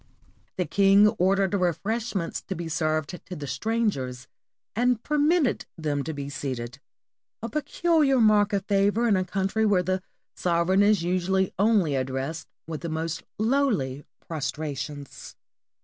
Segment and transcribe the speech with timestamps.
[0.57, 4.27] The king ordered refreshments to be served to the stran gers,
[4.75, 6.79] and permitted them to be seated,
[7.43, 10.01] a peculiar mark of favor in a country where the
[10.33, 15.35] sovereign is usually only addressed with the most lowly prostrations.